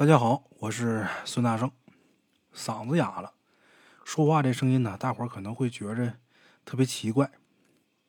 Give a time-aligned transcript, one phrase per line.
[0.00, 1.70] 大家好，我是孙大圣，
[2.54, 3.34] 嗓子哑了，
[4.02, 6.16] 说话这声音呢，大伙儿可能会觉着
[6.64, 7.30] 特别奇怪，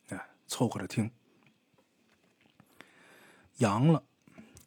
[0.08, 1.12] 哎，凑合着听。
[3.58, 4.02] 阳了，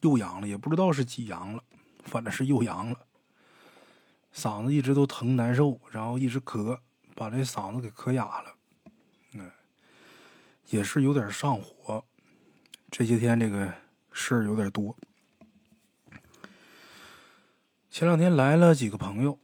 [0.01, 1.63] 又阳了，也不知道是几阳了，
[2.03, 3.07] 反正是又阳了。
[4.31, 6.77] 嗓子一直都疼难受，然后一直咳，
[7.15, 8.55] 把这嗓子给咳哑了。
[9.33, 9.51] 嗯，
[10.67, 12.05] 也是有点上火，
[12.91, 13.73] 这些天这个
[14.11, 14.95] 事儿有点多。
[17.95, 19.39] 前两天来了几个朋友，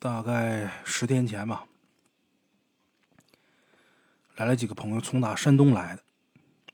[0.00, 1.64] 大概十天前吧，
[4.34, 6.02] 来了几个朋友，从打山东来的，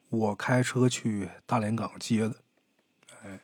[0.09, 2.37] 我开车去大连港接的。
[3.23, 3.38] 哎，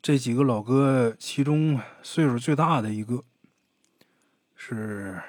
[0.00, 3.24] 这几个老哥，其中岁数最大的一个
[4.54, 5.20] 是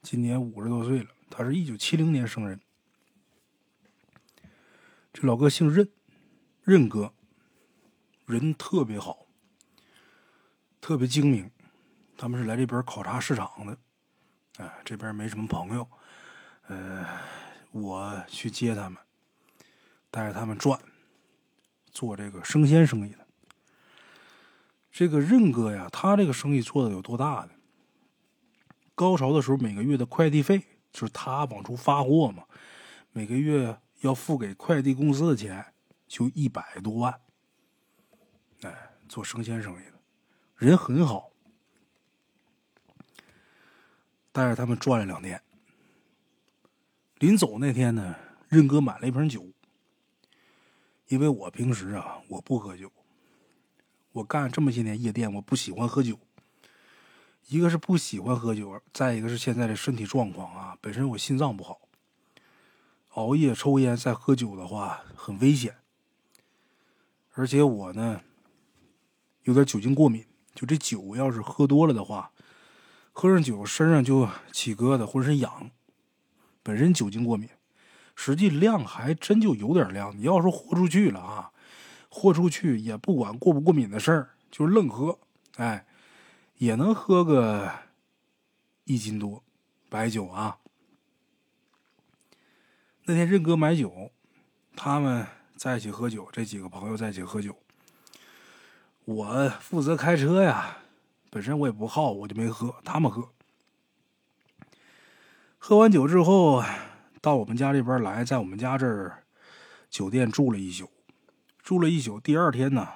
[0.00, 2.60] 今年五十多岁了，他是一九七零年生人。
[5.12, 5.90] 这老哥姓任，
[6.62, 7.12] 任哥，
[8.26, 9.26] 人特别好。
[10.80, 11.50] 特别精明，
[12.16, 13.76] 他们是来这边考察市场的，
[14.56, 15.86] 哎，这边没什么朋友，
[16.68, 17.06] 呃，
[17.70, 18.98] 我去接他们，
[20.10, 20.80] 带着他们转，
[21.90, 23.26] 做这个生鲜生意的。
[24.90, 27.50] 这个任哥呀，他这个生意做的有多大呢？
[28.94, 32.44] 高潮的时候，每个月的快递费就是他往出发货嘛，
[33.12, 35.64] 每个月要付给快递公司的钱
[36.08, 37.20] 就一百多万，
[38.62, 39.84] 哎，做生鲜生意。
[40.60, 41.30] 人很好，
[44.30, 45.42] 带着他们转了两天。
[47.18, 48.14] 临走那天呢，
[48.46, 49.42] 任哥买了一瓶酒。
[51.08, 52.92] 因为我平时啊，我不喝酒。
[54.12, 56.20] 我干这么些年夜店，我不喜欢喝酒。
[57.48, 61.80] 一个是不喜欢喝酒，再一个是现在的身体状况啊，本身我心脏不好，
[63.14, 65.74] 熬夜、抽烟再喝酒的话很危险。
[67.32, 68.20] 而且我呢，
[69.44, 70.26] 有点酒精过敏。
[70.54, 72.32] 就这酒要是喝多了的话，
[73.12, 75.70] 喝上酒身上就起疙瘩，浑身痒。
[76.62, 77.48] 本身酒精过敏，
[78.14, 80.16] 实际量还真就有点量。
[80.16, 81.50] 你要说豁出去了啊，
[82.10, 85.18] 豁出去也不管过不过敏的事儿，就愣喝，
[85.56, 85.86] 哎，
[86.58, 87.72] 也能喝个
[88.84, 89.42] 一斤多
[89.88, 90.58] 白酒啊。
[93.04, 94.12] 那天任哥买酒，
[94.76, 95.26] 他们
[95.56, 97.56] 在一起喝酒，这几个朋友在一起喝酒。
[99.04, 100.78] 我负责开车呀，
[101.30, 102.74] 本身我也不好，我就没喝。
[102.84, 103.28] 他们喝，
[105.58, 106.62] 喝完酒之后，
[107.20, 109.24] 到我们家这边来，在我们家这儿
[109.88, 110.88] 酒店住了一宿，
[111.62, 112.20] 住了一宿。
[112.20, 112.86] 第二天呢，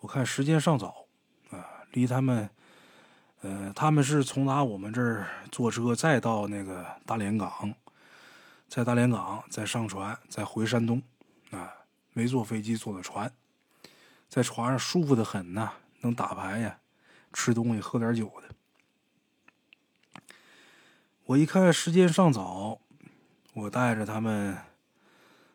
[0.00, 1.06] 我看时间尚早，
[1.50, 2.48] 啊，离他们，
[3.42, 7.74] 呃，他们是从哪我们这儿坐车再到那个大连港，
[8.66, 11.02] 在大连港再上船，再回山东，
[11.50, 11.70] 啊，
[12.14, 13.30] 没坐飞机，坐的船。
[14.28, 16.78] 在床上舒服的很呐，能打牌呀，
[17.32, 18.48] 吃东西，喝点酒的。
[21.24, 22.80] 我一看时间尚早，
[23.54, 24.56] 我带着他们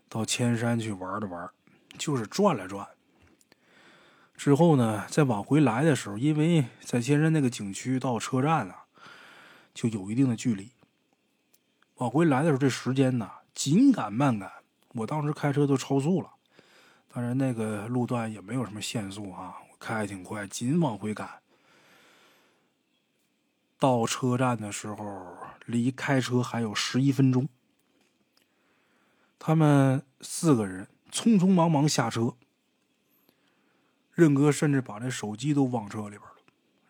[0.09, 1.50] 到千山去玩了玩，
[1.97, 2.88] 就是转了转。
[4.35, 8.85] 之后呢，再往回来的时候，因为在千山那个景区到车站啊，
[9.73, 10.72] 就有一定的距离。
[11.95, 14.51] 往回来的时候，这时间呢，紧赶慢赶，
[14.89, 16.31] 我当时开车都超速了。
[17.16, 21.29] 当然，那个路段也没有什么限速啊，我开的挺快，紧往回赶。
[23.78, 25.38] 到车站的时候，
[25.68, 27.47] 离开车还有十一分钟。
[29.38, 32.34] 他们四个人匆匆忙忙下车，
[34.13, 36.38] 任哥甚至把那手机都忘车里边了，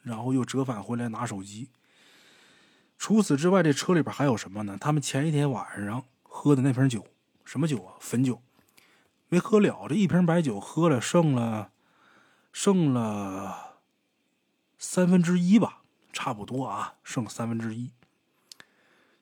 [0.03, 1.69] 然后又折返回来拿手机。
[2.97, 4.77] 除此之外，这车里边还有什么呢？
[4.79, 7.05] 他们前一天晚上喝的那瓶酒，
[7.43, 7.95] 什么酒啊？
[7.99, 8.41] 汾酒。
[9.33, 11.71] 没喝了，这一瓶白酒喝了，剩了，
[12.51, 13.79] 剩了
[14.77, 17.89] 三分之一吧，差不多啊，剩三分之一，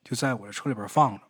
[0.04, 1.22] 就在我这车里边放着。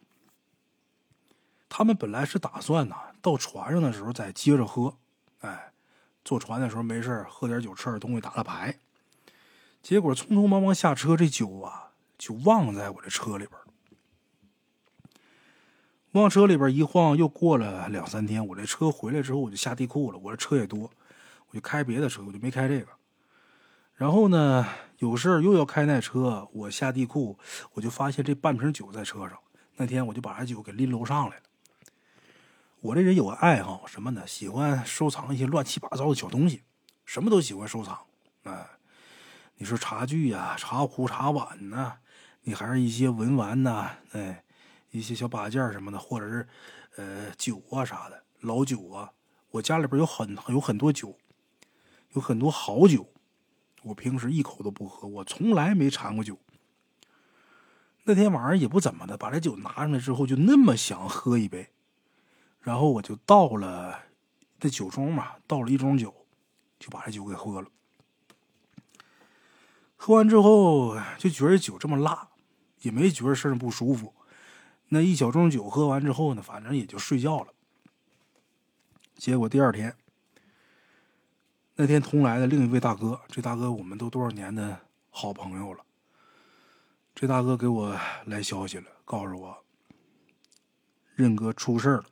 [1.70, 4.98] 他们本来是打算呢，到船上的时候再接着喝，
[5.42, 5.72] 哎，
[6.26, 8.80] 坐船的时候没事喝点酒，吃点东西，打打牌。
[9.84, 13.61] 结果匆匆忙忙下车，这酒啊就忘在我这车里边。
[16.14, 20.20] 往车里边一晃，又过了两三天，我这车回来之后，我就下地库了。
[20.20, 20.92] 我这车也多，
[21.48, 22.88] 我就开别的车，我就没开这个。
[23.96, 24.68] 然后呢，
[24.98, 27.40] 有事又要开那车，我下地库，
[27.72, 29.38] 我就发现这半瓶酒在车上。
[29.78, 31.44] 那天我就把这酒给拎楼上来了。
[32.82, 34.28] 我这人有个爱好，什么呢？
[34.28, 36.64] 喜欢收藏一些乱七八糟的小东西，
[37.06, 37.98] 什么都喜欢收藏。
[38.44, 38.70] 啊，
[39.56, 41.94] 你说茶具呀、茶壶、茶碗呐，
[42.42, 44.44] 你还是一些文玩呐，哎。
[44.92, 46.48] 一些小把件什么的，或者是，
[46.98, 49.12] 呃，酒啊啥的，老酒啊，
[49.50, 51.18] 我家里边有很有很多酒。
[52.14, 53.08] 有很多好酒，
[53.84, 56.38] 我平时一口都不喝，我从来没尝过酒。
[58.04, 61.70] 那天晚上也不怎么的，把这酒拿上来之后，就那么想喝一杯，
[62.60, 63.98] 然后我就倒了
[64.60, 66.14] 这酒盅嘛，倒了一盅酒，
[66.78, 67.70] 就把这酒给喝了。
[69.96, 72.28] 喝完之后就觉得酒这么辣，
[72.82, 74.14] 也没觉得身上不舒服。
[74.94, 77.54] 那一小盅酒喝完之后呢，反正也就睡觉了。
[79.16, 79.96] 结果第二天，
[81.76, 85.86] 那天同来的另一位大哥，这大哥我们都多少年的好朋友了。
[87.16, 89.64] 这大哥给我来消息了，告诉我，
[91.16, 92.06] 任哥出事了，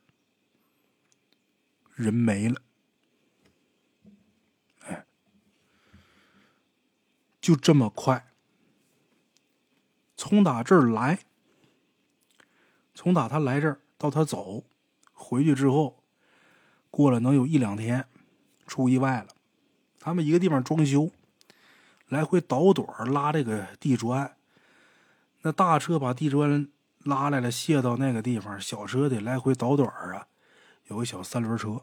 [1.95, 2.61] 人没了。
[4.85, 5.05] 哎，
[7.41, 8.31] 就这么快，
[10.15, 11.19] 从打这儿来，
[13.01, 14.65] 从打他来这儿到他走，
[15.13, 16.03] 回去之后，
[16.91, 18.05] 过了能有一两天，
[18.67, 19.27] 出意外了。
[20.01, 21.09] 他们一个地方装修，
[22.09, 24.35] 来回倒垛拉这个地砖。
[25.43, 26.67] 那大车把地砖
[27.05, 30.27] 拉来了，卸到那个地方，小车得来回倒短啊。
[30.87, 31.81] 有个小三轮车，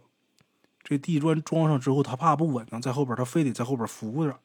[0.83, 4.39] 这地砖装上之后，他怕不稳当，在后边他非得在后边扶着。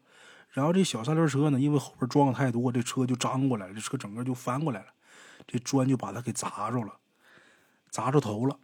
[0.51, 4.87] 然后这小三轮车呢，因为后边装的太多，这车就张过来了，这车整个就翻过来了，
[5.47, 6.99] 这砖就把他给砸着了，
[7.89, 8.59] 砸着头了，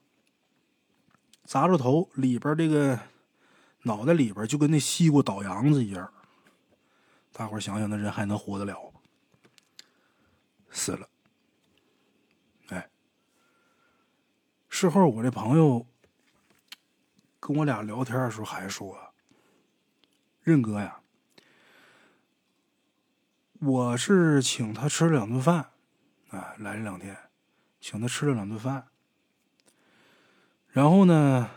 [1.44, 3.00] 砸着头里边这个
[3.84, 6.14] 脑袋里边就跟那西瓜倒瓤子一样。
[7.32, 8.94] 大伙想想，那人还能活得了？
[10.70, 11.10] 死了，
[12.68, 12.90] 哎，
[14.70, 15.88] 事后我这朋友
[17.40, 19.14] 跟我俩聊天的时候还说
[20.44, 21.00] ：“任哥呀，
[23.60, 25.72] 我是请他吃了两顿饭，
[26.30, 27.18] 啊，来了两天，
[27.80, 28.88] 请他吃了两顿饭，
[30.70, 31.50] 然后呢，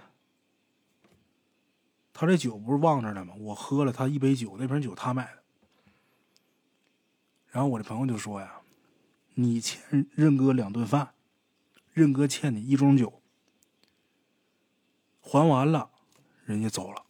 [2.12, 3.34] 他这酒不是忘着了吗？
[3.38, 5.42] 我喝了他一杯酒，那瓶酒他买的，
[7.48, 8.56] 然后我这朋友就说呀。”
[9.34, 11.14] 你欠任哥两顿饭，
[11.92, 13.22] 任哥欠你一盅酒，
[15.22, 15.90] 还完了，
[16.44, 17.06] 人家走了。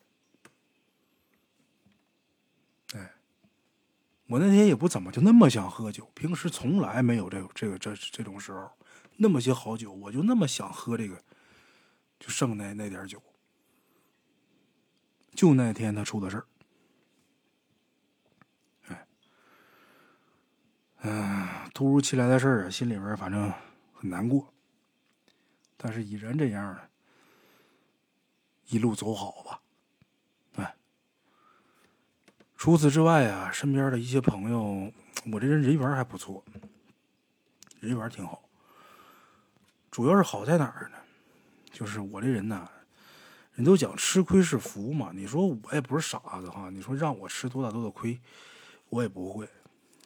[2.92, 3.14] 哎，
[4.30, 8.70] 我那天也不怎么就那么想喝酒，平时从来没有这这个这这种时候，
[9.16, 11.20] 那么些好酒，我就那么想喝这个，
[12.20, 13.20] 就剩那那点酒，
[15.34, 16.46] 就那天他出的事儿。
[18.86, 19.06] 哎
[21.00, 23.52] 嗯，突如其来的事儿啊，心里边反正
[23.92, 24.54] 很难过。
[25.76, 26.78] 但是以人这样，
[28.68, 29.60] 一路走好吧。
[30.54, 30.76] 哎，
[32.60, 34.92] 除此之外啊，身边的一些朋友，
[35.32, 36.44] 我这人人缘还不错，
[37.80, 38.42] 人缘挺好。
[39.90, 40.98] 主要是好在哪儿呢？
[41.72, 42.68] 就是我这人呢，
[43.54, 45.10] 人都讲吃亏是福嘛。
[45.14, 48.20] 你说我也不是傻子哈，你说让我吃多大多大亏，
[48.90, 49.48] 我也不会。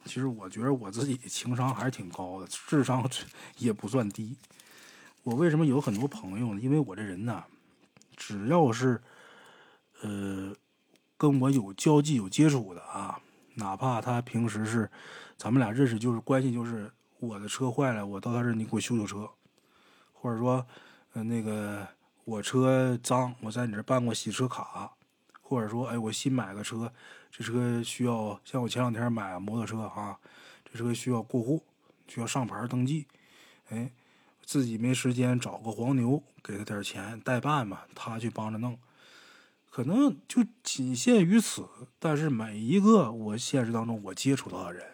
[0.05, 3.05] 其实我觉得我自己情商还是挺高的，智商
[3.59, 4.33] 也不算低。
[5.23, 6.61] 我为什么有很多朋友呢？
[6.61, 7.43] 因为我这人呢，
[8.15, 9.01] 只要是
[10.03, 10.55] 呃
[11.17, 13.19] 跟我有交际、有接触的啊，
[13.55, 14.89] 哪怕他平时是
[15.37, 19.29] 咱们俩认识，就是关系就是我的车坏了，我到他这儿你给我修修车，
[20.13, 20.65] 或者说
[21.13, 21.87] 呃那个
[22.23, 24.91] 我车脏，我在你这办过洗车卡，
[25.41, 26.91] 或者说哎我新买个车。
[27.37, 30.17] 这车需要像我前两天买摩托车啊，
[30.63, 31.61] 这车需要过户，
[32.07, 33.05] 需要上牌登记。
[33.67, 33.91] 哎，
[34.45, 38.79] 自己没时间找个黄牛给他点钱代办嘛，他去帮着弄，
[39.75, 41.67] 可能就仅限于此。
[41.99, 44.85] 但是每一个我现实当中我接触到的人，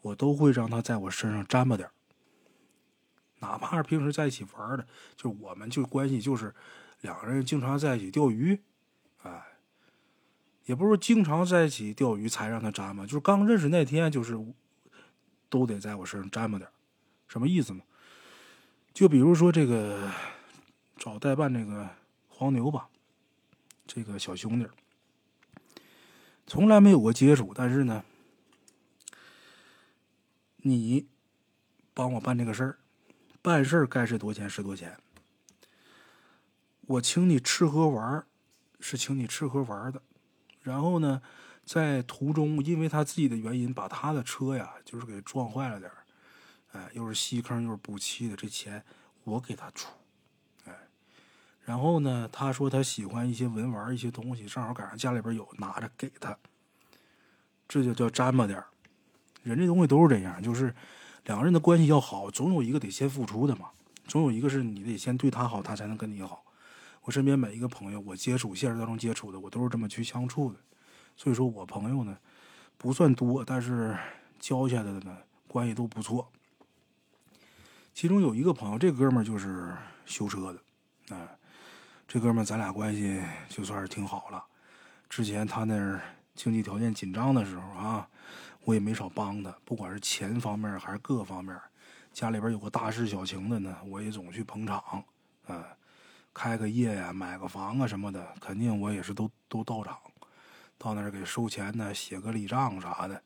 [0.00, 1.88] 我都会让他在我身上沾巴点
[3.38, 6.52] 哪怕是平时在一起玩的，就我们就关系就是
[7.02, 8.60] 两个人经常在一起钓鱼，
[9.22, 9.44] 哎。
[10.64, 14.36] 也不是经常在一起钓鱼才让他沾嘛，就是刚认识那天，就是
[15.48, 16.68] 都得在我身上沾巴点
[17.28, 17.82] 什么意思呢？
[18.92, 20.10] 就比如说这个
[20.96, 21.88] 找代办这个
[22.26, 22.88] 黄牛吧，
[23.88, 24.68] 这个小兄弟
[26.46, 28.04] 从来没有过接触，但是呢，
[30.58, 31.08] 你
[31.94, 32.78] 帮我办这个事儿，
[33.42, 34.96] 办事儿该是多钱是多钱，
[36.82, 38.26] 我请你吃喝玩儿
[38.78, 40.02] 是请你吃喝玩儿的。
[40.62, 41.22] 然后呢，
[41.64, 46.04] 在途中，因为他自己的原因，把他的车呀，就是给撞坏了点儿
[46.72, 48.84] 哎，又是吸坑又是补漆的，这钱
[49.24, 49.88] 我给他出，
[51.68, 56.34] 然后呢，他说他喜欢一些文玩一些东西，正好赶上家里边有，拿着给他，
[57.68, 58.64] 这就叫沾巴点
[59.42, 60.74] 人这东西都是这样，就是
[61.24, 63.68] 两个人的关系要好，总有一个得先付出的嘛，
[64.06, 66.42] 总有一个是你得先对他好，他才能跟你好。
[67.02, 70.58] 我身边每一个朋友，我接触现实当中接触的，我都是这么去相处的。
[71.18, 72.16] 所以说我朋友呢
[72.78, 73.94] 不算多，但是
[74.40, 76.32] 交下来的呢关系都不错。
[77.92, 81.28] 其中有一个朋友，这哥们儿就是修车的，啊，
[82.08, 84.42] 这哥们儿咱俩关系就算是挺好了。
[85.10, 86.00] 之前他那儿
[86.34, 88.08] 经济条件紧张的时候啊，
[88.64, 91.54] 我也没少帮他，不管是钱方面还是各方面。
[92.10, 94.82] 家里边有个大事小情的呢，我也总去捧场，
[95.46, 95.66] 啊，
[96.32, 99.98] 开个业呀，买个房啊什么的，肯定我也是都都到场，
[100.78, 103.22] 到那儿给收钱呢，写个礼账啥的。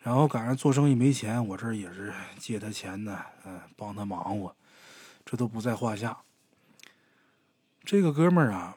[0.00, 4.52] 然后赶上做生意没钱，我这儿也是借他钱呢，嗯，帮他忙活，
[5.24, 6.18] 这都不在话下。
[7.84, 8.76] 这个哥们儿啊，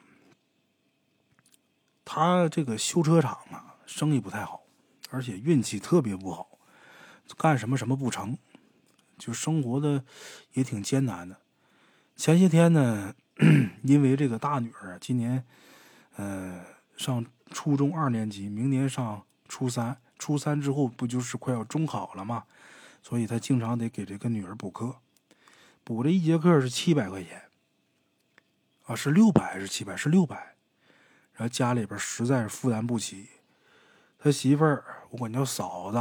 [2.04, 4.64] 他这个修车厂啊，生意不太好，
[5.10, 6.58] 而且运气特别不好，
[7.38, 8.38] 干什么什么不成。
[9.18, 10.04] 就生活的
[10.54, 11.40] 也挺艰难的。
[12.18, 13.14] 前些天呢，
[13.84, 15.46] 因为这个大女儿今年，
[16.18, 16.66] 呃，
[16.98, 22.44] 上初中二年级，明年上初三，初三之后不就是快要中考了吗？
[23.02, 24.98] 所以他经常得给这个女儿补课，
[25.84, 27.44] 补这一节课是七百块钱，
[28.86, 29.96] 啊，是六百还是七百？
[29.96, 30.56] 是六百。
[31.34, 33.28] 然后家里边实在是负担不起，
[34.18, 36.00] 他媳妇儿我管叫嫂子。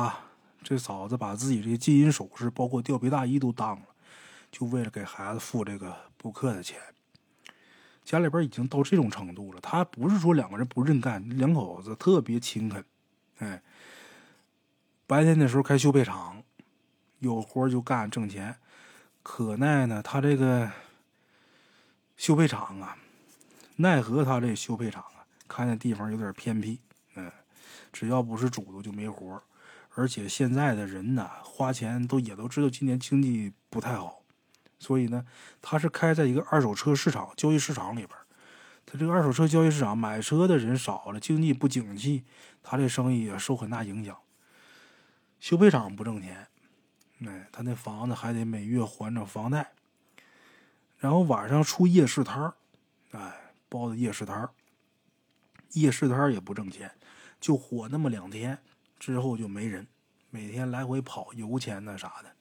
[0.62, 3.86] 这嫂子把自己这些金银首饰，包括貂皮大衣都当了，
[4.50, 6.80] 就为了给孩子付这个补课的钱。
[8.02, 12.82] 家里边已经到这种程度了，他不是说两个人不认干，两口子特别勤恳。
[13.38, 13.62] 哎，
[15.06, 16.42] 白天的时候开修配厂，
[17.18, 18.56] 有活就干挣钱。
[19.22, 20.70] 可奈呢，他这个
[22.16, 22.96] 修配厂啊，
[23.76, 26.80] 奈何他这修配厂啊，看那地方有点偏僻。
[27.16, 27.30] 嗯，
[27.92, 29.42] 只要不是主子就没活。
[29.96, 34.22] 而且现在的人呢，花钱都也都知道今年经济不太好，
[34.78, 35.24] 所以呢，
[35.62, 38.10] 他是开在一个二手车市场交易市场里边
[38.84, 42.24] 他这个二手车交易市场买车的人少了，经济不景气，
[42.62, 44.16] 他这生意也受很大影响。
[45.38, 46.48] 修配厂不挣钱，
[47.24, 49.72] 哎，他那房子还得每月还着房贷。
[50.98, 52.54] 然后晚上出夜市摊儿，
[53.12, 54.50] 哎，包的夜市摊儿，
[55.72, 56.90] 夜市摊儿也不挣钱，
[57.40, 58.58] 就火那么两天。
[58.96, 59.86] 之后就没人，
[60.30, 62.32] 每天来回跑油钱那啥的，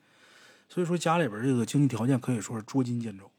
[0.70, 3.30] 所以说家里边这个经济条件可以说是捉襟见肘。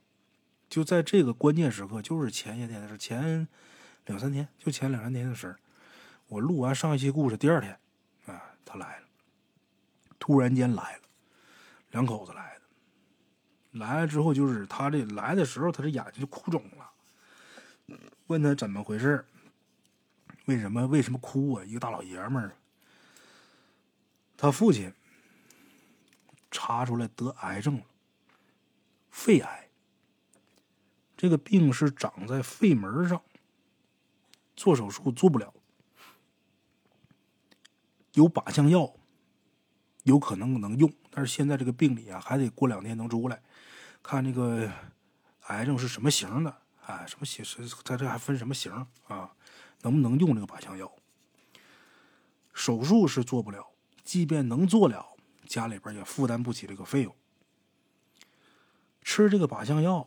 [0.69, 3.49] 就在这个关键时刻，就是前些天的事，前
[4.05, 5.57] 两三天，就前两三天的事
[6.27, 7.79] 我录完上一期故事，第二天，
[8.27, 9.07] 啊，他来了，
[10.19, 11.03] 突然间来了，
[11.93, 12.54] 两口子来了，
[13.75, 19.25] 来了之后就是他这来的时候，他这眼睛就哭肿了，问他怎么回事
[20.47, 21.65] 为什么为什么哭啊？
[21.65, 22.57] 一个大老爷们儿。
[24.37, 24.93] 他父亲
[26.51, 27.85] 查出来得癌症了，
[29.11, 29.69] 肺癌。
[31.17, 33.23] 这个病是长在肺门上，
[34.55, 35.55] 做手术做不了，
[38.13, 38.93] 有靶向药，
[40.03, 43.43] 有可能能用，但是现在这个病理啊，还得过两天能出来，
[44.05, 44.71] 看这个
[45.47, 47.43] 癌症是什么型的，哎，什么型？
[47.83, 48.71] 它这还分什么型
[49.09, 49.35] 啊？
[49.81, 50.93] 能不能用这个靶向药？
[52.53, 53.67] 手术是做不了。
[54.05, 57.17] 即便能做了，家里边也负担不起这个费用。
[59.01, 60.07] 吃这个靶向药，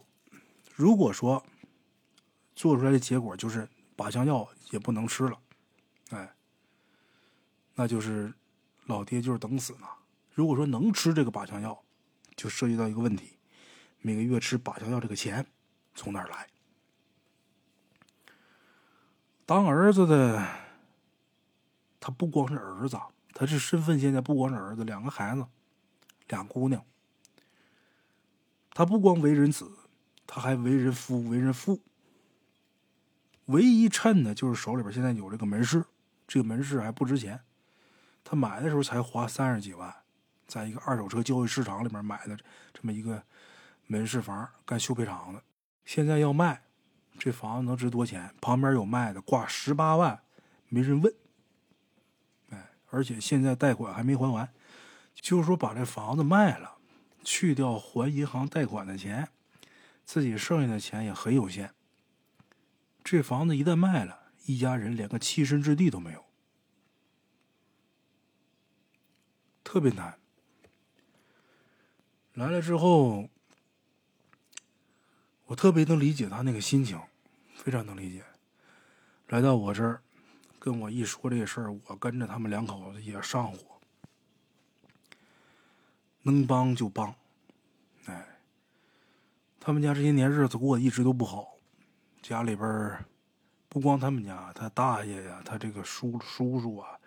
[0.76, 1.44] 如果说
[2.56, 5.40] 做出来的结果就是靶向药也不能吃了，
[6.12, 6.36] 哎，
[7.74, 8.32] 那就是
[8.86, 9.88] 老爹就是等死呢。
[10.34, 11.84] 如果说能吃这个靶向药，
[12.36, 13.37] 就涉及到一个问题：
[14.02, 15.46] 每个月吃靶向药这个钱
[15.96, 16.48] 从哪儿来？
[19.46, 20.46] 当儿子的，
[22.00, 22.98] 他不光是儿子。
[23.34, 25.46] 他这身份现在不光是儿子，两个孩子，
[26.28, 26.84] 俩姑娘。
[28.72, 29.72] 他不光为人子，
[30.26, 31.82] 他还为人夫、为人父。
[33.46, 35.86] 唯一趁的就是手里边现在有这个门市，
[36.28, 37.40] 这个门市还不值钱。
[38.24, 39.96] 他买的时候才花三十几万，
[40.48, 42.36] 在一个二手车交易市场里面买的
[42.74, 43.24] 这么一个
[43.88, 45.42] 门市房，干修配厂的。
[45.86, 46.64] 现在要卖，
[47.18, 48.36] 这房子能值多钱？
[48.40, 50.22] 旁边有卖的，挂十八万，
[50.68, 51.14] 没人问。
[52.50, 54.54] 哎而且现在贷款还没还完，
[55.16, 56.78] 就是说把这房子卖了，
[57.24, 59.30] 去掉还银行贷款的钱，
[60.06, 61.74] 自己剩下的钱也很有限。
[63.04, 66.26] 这房子一旦卖了，一家人连个栖身之地都没有，
[69.64, 70.20] 特别难。
[72.34, 73.30] 来了之后，
[75.48, 77.02] 我特别能理解他那个心情，
[77.56, 78.24] 非常能理解。
[79.30, 80.02] 来到我这儿。
[80.60, 83.80] 跟我一说这事儿，我跟着他们两口子也上火，
[86.24, 87.16] 能帮就帮。
[88.06, 88.28] 哎，
[89.62, 91.54] 他们家这些年日子过得一直都不好，
[92.22, 92.98] 家里边
[93.70, 97.00] 不光他们家，他大爷呀，他这个叔叔叔啊，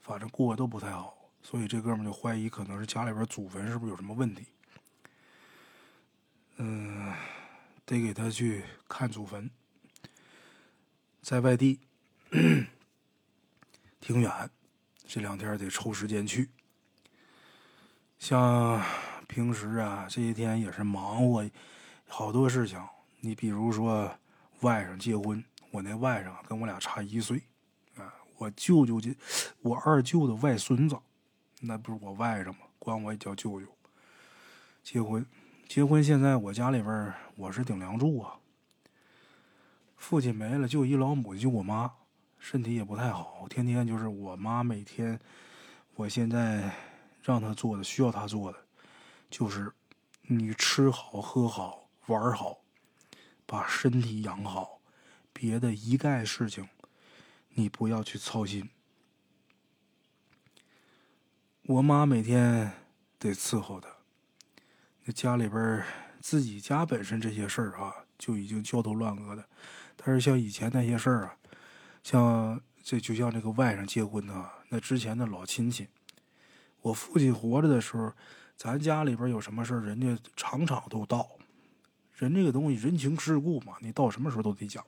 [0.00, 4.46] 反正过得都不太好，所以这哥们就怀疑可能是家里边祖坟是不是有什么问题。
[6.56, 7.14] 嗯，
[7.88, 9.48] 得给他去看祖坟，
[11.22, 11.80] 在外地，
[13.98, 14.50] 挺远，
[15.06, 16.50] 这两天得抽时间去。
[18.18, 18.84] 像
[19.26, 21.48] 平时啊，这些天也是忙活
[22.06, 22.78] 好多事情。
[23.20, 24.14] 你比如说
[24.60, 27.42] 外甥结婚，我那外甥跟我俩差一岁，
[27.96, 29.16] 啊，我舅舅结，
[29.62, 30.94] 我二舅的外孙子，
[31.60, 32.58] 那不是我外甥吗？
[32.78, 33.66] 管我也叫舅舅。
[34.82, 35.24] 结婚，
[35.68, 38.40] 结婚，现在我家里边我是顶梁柱啊。
[39.98, 41.92] 父亲没了，就一老母就我妈，
[42.38, 45.20] 身体也不太好，天天就是我妈每天，
[45.94, 46.74] 我现在。
[47.20, 48.58] 让他做的，需要他做的，
[49.28, 49.70] 就是
[50.22, 52.60] 你吃好、喝好、玩好，
[53.44, 54.80] 把身体养好，
[55.30, 56.66] 别的一概事情
[57.50, 58.70] 你不要去操心。
[61.64, 62.72] 我妈每天
[63.18, 63.90] 得伺候他，
[65.08, 65.82] 那家里边
[66.20, 69.42] 自己家本身这些事儿啊，就已经焦头烂额的。
[69.96, 71.34] 但是像以前那些事儿啊，
[72.02, 75.88] 像这就像这个外甥结婚啊，那之前的老亲戚。
[76.82, 78.12] 我父亲活着的时候，
[78.54, 81.26] 咱家里边有什么事人家场场都到。
[82.14, 84.84] 人这个东西，人情世故嘛，你到什么时候都得讲。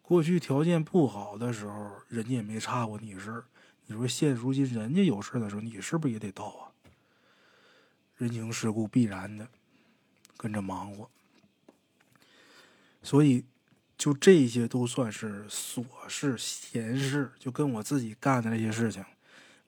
[0.00, 3.44] 过去条件不好的时候，人家也没差过你事
[3.84, 6.72] 你说现如今人家有事的时候，你是不是也得到啊？
[8.18, 9.48] 人情世故必然的，
[10.36, 11.08] 跟着忙活。
[13.02, 13.44] 所以，
[13.96, 19.02] 就这些都算是琐事、闲事，就跟我自己干的那些事情。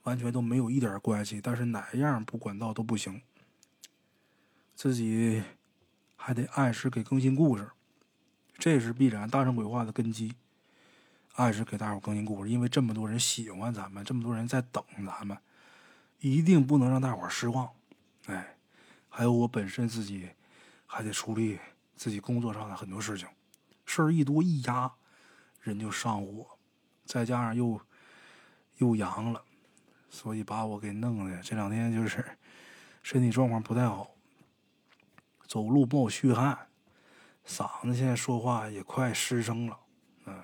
[0.05, 3.21] 完全都没有一点关系，但是哪样不管到都不行。
[4.75, 5.43] 自己
[6.17, 7.71] 还得按时给更新故事，
[8.57, 9.29] 这是必然。
[9.29, 10.35] 大圣鬼话的根基，
[11.35, 15.37] 按时给大伙更新故事，因为这么多人喜欢咱们，这么多人在等咱们，
[16.21, 17.69] 一定不能让大伙失望。
[18.27, 18.57] 哎，
[19.09, 20.29] 还有我本身自己
[20.87, 21.59] 还得处理
[21.97, 23.29] 自己工作上的很多事情，
[23.85, 24.91] 事儿一多一压，
[25.61, 26.47] 人就上火，
[27.05, 27.81] 再加上又
[28.77, 29.43] 又阳了。
[30.13, 32.37] 所以把我给弄的这两天就是
[33.01, 34.11] 身体状况不太好，
[35.47, 36.67] 走路冒虚汗，
[37.47, 39.79] 嗓子现在说话也快失声了，
[40.27, 40.43] 嗯，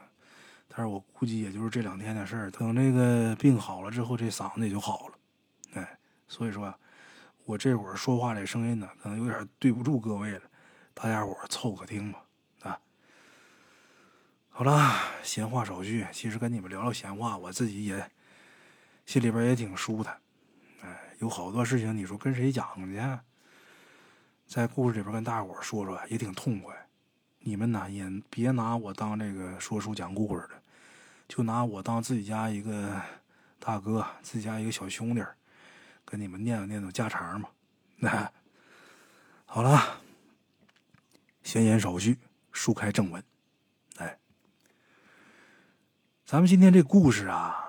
[0.68, 5.18] 但是我估计也就是这两天的事儿，等这个病好了之后，这嗓子也就好了，
[5.74, 6.72] 哎，所以说，
[7.46, 10.42] 我这会儿说话这声音呢，可能有点对不住各位了，
[10.92, 12.22] 大家伙凑合听吧，
[12.62, 12.78] 啊，
[14.50, 18.11] 好了，闲话少叙，其实跟你们聊聊闲话，我自己也。
[19.06, 20.18] 心里边也挺舒坦，
[20.82, 23.18] 哎，有好多事情，你说跟谁讲去？
[24.48, 26.74] 在故事里边跟大伙说说也挺痛快。
[27.38, 30.61] 你们呢也别拿我当这个说书讲故事的，
[31.28, 33.00] 就拿我当自己家一个
[33.61, 35.22] 大哥，自己家一个小兄弟，
[36.06, 37.50] 跟你们念叨念叨家常嘛。
[37.96, 38.32] 那
[39.44, 40.00] 好了，
[41.42, 42.16] 闲言少叙，
[42.52, 43.22] 书开正文。
[43.98, 44.18] 哎，
[46.24, 47.64] 咱们今天这故事啊。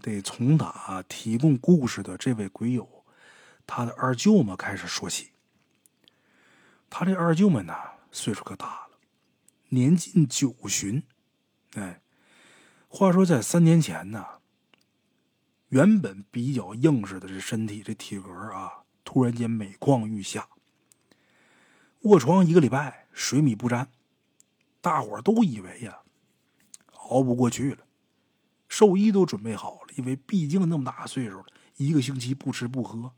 [0.00, 3.04] 得从打提供故事的这位鬼友，
[3.66, 5.32] 他的二舅们开始说起。
[6.88, 7.74] 他这二舅们呢，
[8.12, 8.98] 岁数可大了，
[9.70, 11.02] 年近九旬。
[11.74, 12.00] 哎，
[12.88, 14.24] 话说在三年前呢，
[15.68, 20.48] 原本比较硬实的这身体，这体格啊，突然间每况愈下。
[22.02, 23.88] 卧床一个礼拜，水米不沾，
[24.80, 25.98] 大伙都以为呀，
[27.10, 27.84] 熬不过去了。
[28.68, 33.12] 寿衣都准备好了，因为毕竟那么大岁数了，一个星期不吃不喝，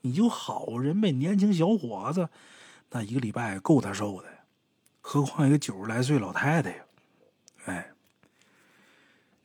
[0.00, 2.28] 你就好人呗，年轻小伙子，
[2.90, 4.28] 那一个礼拜够他受的，
[5.00, 6.84] 何况一个九十来岁老太太呀？
[7.66, 7.90] 哎，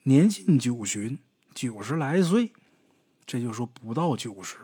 [0.04, 1.18] 年近九旬，
[1.54, 2.52] 九十来岁，
[3.26, 4.58] 这就说不到九十。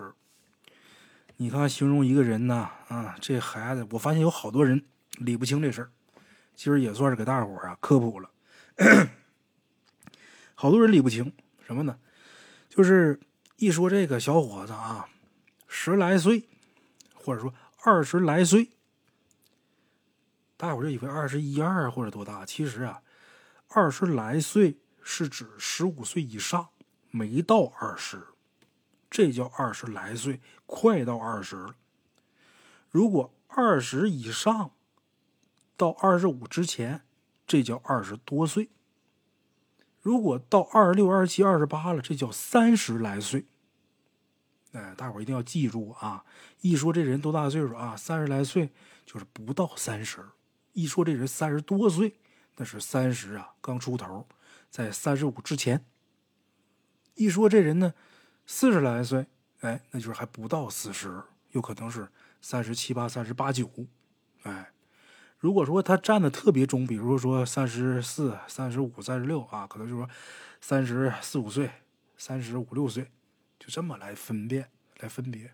[1.38, 4.84] 你看，形容一个人呢，啊，这孩子，我发现有好多人
[5.20, 5.92] 理不清这事儿，
[6.56, 8.30] 今儿也算是给大伙儿啊科普了。
[10.56, 11.32] 好多人理不清
[11.66, 12.00] 什么呢？
[12.70, 13.20] 就是
[13.58, 15.08] 一说这个小伙子啊，
[15.68, 16.44] 十来岁，
[17.14, 18.70] 或者说二十来岁，
[20.56, 22.44] 大伙儿就以为二十一二或者多大。
[22.46, 23.02] 其实啊，
[23.68, 26.68] 二十来岁是指十五岁以上，
[27.12, 28.28] 没到二十，
[29.10, 31.76] 这叫二十来岁，快到二十了。
[32.90, 34.72] 如果二十以上
[35.76, 37.02] 到二十五之前，
[37.46, 38.70] 这叫二十多岁。
[40.02, 43.46] 如果到二十六、二十七、二十八了，这叫三十来岁。
[44.74, 46.24] 哎，大伙一定要记住啊！
[46.62, 47.96] 一说这人多大岁数啊？
[47.96, 48.72] 三十来岁
[49.06, 50.24] 就是不到三十，
[50.74, 52.20] 一说这人三十多岁，
[52.58, 54.28] 那是三十啊，刚出头，
[54.70, 55.86] 在三十五之前。
[57.18, 57.94] 一说这人呢，
[58.46, 59.28] 四十来岁，
[59.60, 62.08] 哎，那就是还不到四十，有可能是
[62.42, 63.70] 三十七八、三十八九，
[64.44, 64.72] 哎。
[65.40, 70.10] 如果说他站的特别中，比如说三十四、三十五、三十六啊，可能就是说
[70.60, 71.70] 三十四五岁、
[72.18, 73.12] 三十五六岁，
[73.60, 75.54] 就这么来分辨、来分别。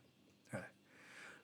[0.51, 0.71] 哎，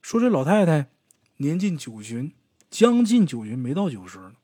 [0.01, 0.87] 说这老太太
[1.35, 2.33] 年近九旬，
[2.69, 4.35] 将近九旬，没到九十呢。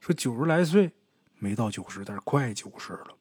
[0.00, 0.90] 说九十来岁，
[1.38, 3.17] 没到九十，但是快九十了。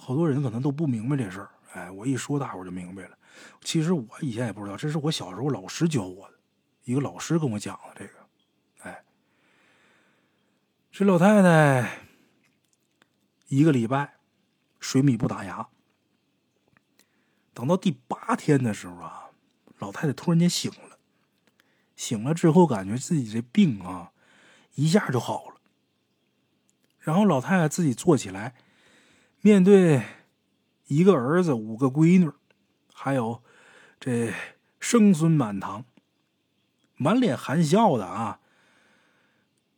[0.00, 1.50] 好多人可能都不明白这事儿。
[1.72, 3.18] 哎，我一说，大伙就明白了。
[3.60, 6.34] 其实我以前也不知道，这是我小时候老师教我的。
[6.84, 8.26] 一个老师跟我讲的这个，
[8.80, 9.04] 哎，
[10.90, 12.00] 这老太太
[13.48, 14.14] 一个礼拜
[14.80, 15.68] 水米不打牙，
[17.52, 19.30] 等到第八天的时候啊，
[19.78, 20.98] 老太太突然间醒了，
[21.94, 24.12] 醒了之后感觉自己这病啊
[24.74, 25.60] 一下就好了，
[26.98, 28.54] 然后老太太自己坐起来，
[29.42, 30.02] 面对
[30.86, 32.30] 一个儿子、五个闺女，
[32.92, 33.42] 还有
[33.98, 34.34] 这
[34.78, 35.84] 生孙满堂。
[36.96, 38.40] 满脸含笑的啊，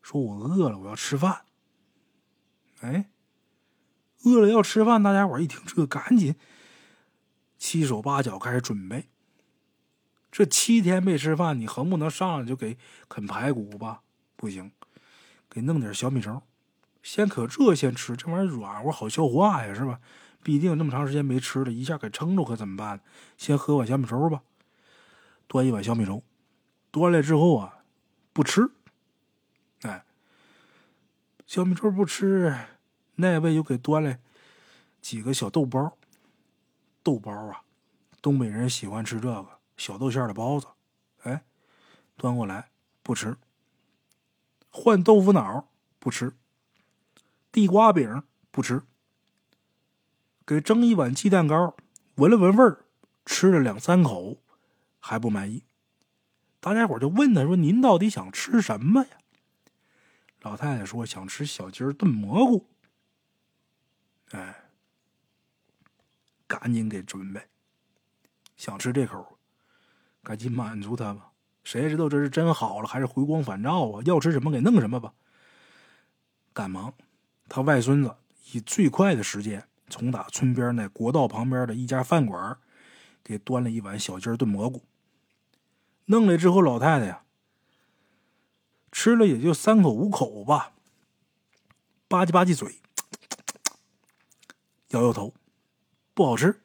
[0.02, 1.42] 说我饿了，我要吃饭。
[2.80, 3.10] 哎，
[4.24, 6.34] 饿了要吃饭，大家伙一听这，赶紧
[7.56, 9.08] 七手八脚开始准备。
[10.32, 12.76] 这七天没吃饭，你横不能上来就给
[13.08, 14.02] 啃排骨吧？
[14.34, 14.72] 不行，
[15.48, 16.42] 给弄点小米粥，
[17.02, 20.00] 先可这先吃，这玩意儿软和好消化呀，是吧？
[20.42, 23.00] 毕竟这么长时间没吃了，一下给撑着可怎么办？
[23.36, 24.42] 先喝碗小米粥吧，
[25.46, 26.22] 端一碗小米粥。
[26.90, 27.84] 端来之后啊，
[28.32, 28.70] 不吃，
[29.82, 30.04] 哎，
[31.46, 32.54] 小米粥不吃，
[33.14, 34.20] 那位又给端来
[35.00, 35.96] 几个小豆包，
[37.02, 37.62] 豆包啊，
[38.20, 40.66] 东北人喜欢吃这个小豆馅的包子，
[41.22, 41.44] 哎，
[42.16, 42.70] 端过来
[43.02, 43.36] 不吃，
[44.70, 46.34] 换豆腐脑不吃，
[47.52, 48.82] 地瓜饼不吃，
[50.46, 51.76] 给蒸一碗鸡蛋糕，
[52.14, 52.86] 闻了闻味儿，
[53.26, 54.42] 吃了两三口，
[54.98, 55.64] 还不满意。
[56.60, 59.18] 大家伙就问他说：“您到底想吃什么呀？”
[60.40, 62.68] 老太太说：“想吃小鸡儿炖蘑菇。”
[64.32, 64.70] 哎，
[66.46, 67.48] 赶紧给准备。
[68.56, 69.38] 想吃这口，
[70.22, 71.32] 赶紧满足他吧。
[71.64, 74.02] 谁知道这是真好了还是回光返照啊？
[74.06, 75.12] 要吃什么给弄什么吧。
[76.52, 76.94] 赶忙，
[77.54, 78.16] 他外孙子
[78.52, 82.56] 以最快的时间从打村边那国道旁边的一家饭馆
[83.22, 84.82] 给端了一碗小鸡炖蘑菇。
[86.06, 87.24] 弄来之后，老太太呀，
[88.90, 90.72] 吃了也就三口五口吧，
[92.08, 92.80] 吧唧吧唧嘴，
[94.92, 95.34] 摇摇头，
[96.14, 96.62] 不好吃。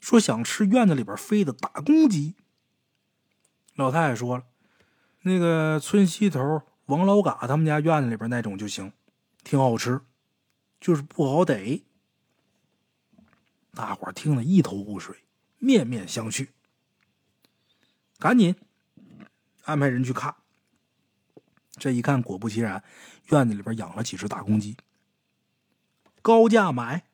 [0.00, 2.34] 说想吃院子里边飞的大公鸡。
[3.76, 4.44] 老太太说了，
[5.22, 8.92] 那个村西头王老嘎他们家院子里边那种就行，
[9.50, 10.00] 挺好吃，
[10.78, 11.82] 就是不好逮。
[13.72, 15.24] 大伙听得一头雾水，
[15.58, 16.50] 面面相觑。
[18.20, 18.54] 赶紧
[19.64, 20.36] 安排人去看。
[21.72, 22.84] 这一看，果不其然，
[23.30, 24.76] 院子里边养了几只大公鸡，
[26.22, 27.08] 高价买，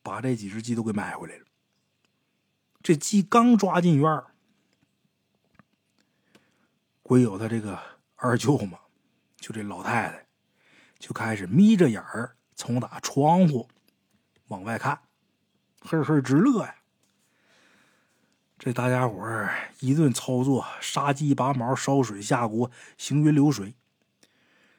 [0.00, 1.44] 把这几只鸡都给买回来了。
[2.84, 4.32] 这鸡刚抓进院儿，
[7.02, 7.82] 归有他这个
[8.14, 8.78] 二舅嘛，
[9.38, 10.23] 就这老太太，
[11.04, 13.68] 就开始眯着眼儿从打窗户
[14.46, 15.02] 往外看，
[15.80, 16.74] 呵呵直乐呀。
[18.58, 23.74] 这大家伙儿一顿操作，杀鸡拔毛、烧水下锅，行云流水。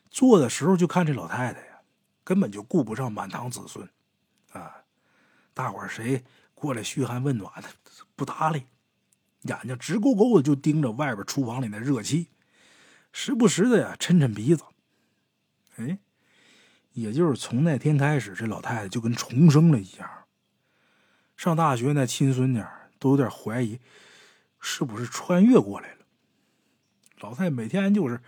[0.10, 1.82] 做的时候就看这老太太呀，
[2.24, 3.88] 根本就顾不上满堂子孙，
[4.52, 4.78] 啊！
[5.54, 6.24] 大伙儿谁
[6.56, 7.70] 过来嘘寒问暖的，
[8.16, 8.64] 不搭理，
[9.44, 12.30] 眼睛直勾勾的就盯着外边厨房里那热气，
[13.12, 14.64] 时不时的呀抻抻鼻子。
[15.76, 16.00] 哎，
[16.96, 20.10] 也就是从那天开始，这老太太就跟重生了一样。
[21.38, 22.64] 上大学那亲孙女。
[22.98, 23.80] 都有点怀疑，
[24.60, 26.06] 是不是穿越过来了？
[27.20, 28.20] 老太太每天就是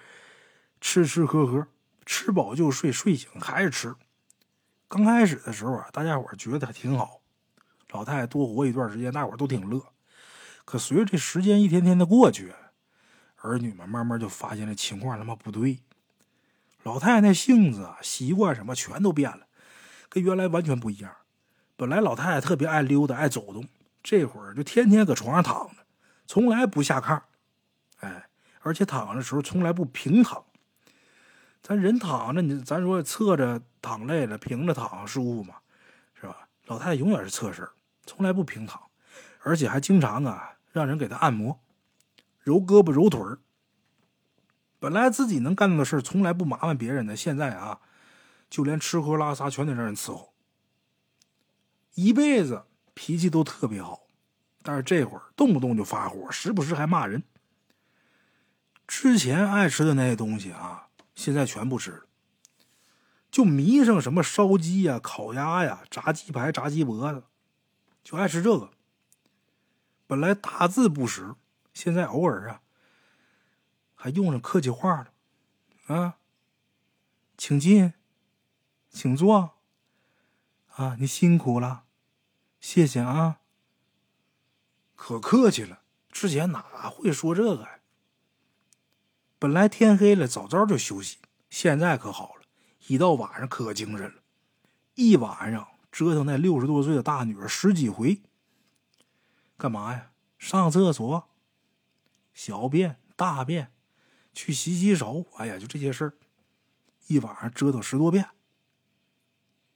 [0.82, 1.66] 吃吃喝喝，
[2.06, 3.96] 吃饱就睡，睡醒还是吃。
[4.90, 7.22] 刚开始的时候啊，大家伙觉得挺好，
[7.92, 9.82] 老太太多活一段时间，大伙都挺乐。
[10.66, 12.54] 可随着这时间一天天的过去，
[13.38, 15.80] 儿女们慢慢就发现这情况他妈不对。
[16.88, 19.46] 老太太性子啊、习惯什么全都变了，
[20.08, 21.12] 跟原来完全不一样。
[21.76, 23.68] 本来老太太特别爱溜达，爱走动。
[24.02, 25.84] 这会儿就天天搁床上躺着，
[26.26, 27.22] 从来不下炕，
[28.00, 28.30] 哎，
[28.62, 30.42] 而且躺的时候从来不平躺。
[31.62, 35.56] 咱人躺着，你咱说侧着躺累了，平着躺舒服嘛，
[36.14, 36.48] 是吧？
[36.68, 37.68] 老太太永远是侧身，
[38.06, 38.82] 从来不平躺，
[39.42, 41.60] 而且还经常啊让人给她按摩，
[42.40, 43.40] 揉胳膊揉腿儿。
[44.80, 47.80] 本来自己能干的事从来不麻烦别人的，现在啊，
[48.50, 50.34] 就连吃喝拉撒全得让人伺候。
[51.96, 54.02] 一辈子脾气都特别好，
[54.62, 57.24] 但是这会儿动不动就发火，时不时还骂人。
[58.86, 62.04] 之前爱吃的那些东西啊，现在全不吃了，
[63.32, 67.24] 就迷上什么烧鸡呀、烤鸭呀、炸鸡排、炸鸡脖子，
[68.04, 68.70] 就爱吃这个。
[70.06, 71.34] 本来大字不识，
[71.74, 72.62] 现在偶尔啊。
[74.08, 76.18] 还用上客气话了，啊，
[77.38, 77.92] 请进，
[78.90, 79.58] 请坐，
[80.76, 81.84] 啊，你辛苦了，
[82.62, 83.42] 谢谢啊，
[84.96, 85.82] 可客气了。
[86.10, 87.80] 之前哪会说这个呀？
[89.38, 91.18] 本来天黑了，早早就休息，
[91.50, 92.44] 现在可好了，
[92.88, 94.22] 一到晚上可精神了，
[94.96, 98.22] 一晚上折腾那六十多岁的大女儿十几回。
[99.58, 100.12] 干嘛呀？
[100.40, 101.28] 上厕所，
[102.34, 103.74] 小便、大便。
[104.38, 106.14] 去洗洗手，哎呀，就这些事儿，
[107.08, 108.24] 一晚上折腾十多遍，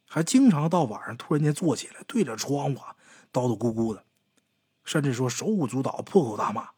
[0.06, 2.80] 还经常到晚上突然间坐起来，对着窗户
[3.34, 4.06] 叨叨咕咕的，
[4.84, 6.70] 甚至说手舞足蹈、破口大骂，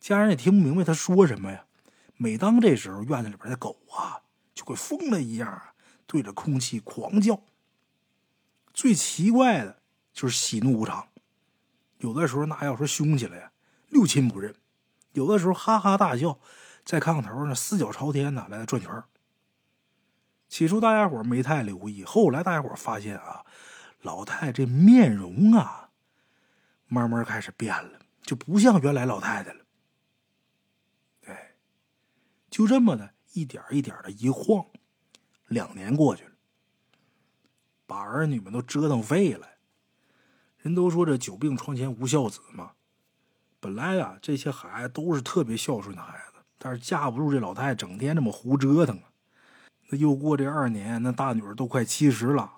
[0.00, 1.66] 家人也听不明白他说什么呀。
[2.16, 4.22] 每当这时候，院子里边的狗啊，
[4.54, 5.62] 就跟疯了一样，
[6.06, 7.42] 对着空气狂叫。
[8.72, 9.82] 最奇怪的
[10.14, 11.06] 就是喜怒无常，
[11.98, 13.52] 有的时候那要说凶起来呀，
[13.90, 14.54] 六亲不认；
[15.12, 16.40] 有的时候哈哈大笑。
[16.88, 19.04] 在炕头上四脚朝天呢，来转圈
[20.48, 23.44] 起初大家伙没太留意，后来大家伙发现啊，
[24.00, 25.90] 老太这面容啊，
[26.86, 29.66] 慢慢开始变了，就不像原来老太太了。
[31.26, 31.56] 哎，
[32.48, 34.64] 就这么的一点一点的一晃，
[35.46, 36.32] 两年过去了，
[37.86, 39.46] 把儿女们都折腾废了。
[40.56, 42.72] 人都说这久病床前无孝子嘛，
[43.60, 46.27] 本来啊，这些孩子都是特别孝顺的孩子。
[46.58, 49.04] 但是架不住这老太太整天这么胡折腾啊！
[49.88, 52.52] 那又过这二年，那大女儿都快七十了，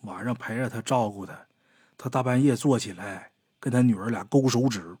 [0.00, 1.46] 晚上陪着她照顾她，
[1.98, 3.30] 她大半夜坐起来
[3.60, 4.96] 跟她女儿俩勾手指，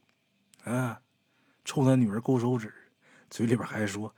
[0.64, 1.00] 啊，
[1.64, 2.72] 冲她女儿勾手指，
[3.30, 4.14] 嘴里边还说：“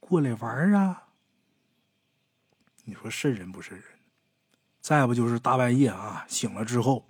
[0.00, 1.04] 过来玩啊！”
[2.84, 3.84] 你说瘆人不瘆人？
[4.80, 7.06] 再不就是大半夜啊，醒了之后，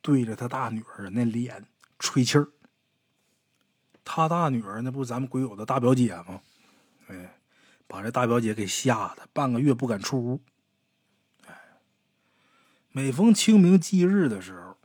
[0.00, 1.66] 对着他大女儿那脸
[1.98, 2.48] 吹气儿。
[4.10, 6.40] 他大女儿那不咱们鬼友的大表姐吗？
[7.08, 7.36] 哎，
[7.86, 10.40] 把这大表姐给吓得半个月不敢出屋。
[11.46, 11.54] 哎，
[12.90, 14.78] 每逢清明祭日的时候，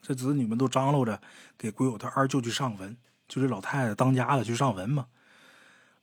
[0.00, 1.20] 这子女们都张罗着
[1.58, 2.96] 给鬼友他二舅去上坟，
[3.28, 5.08] 就这老太太当家的去上坟嘛。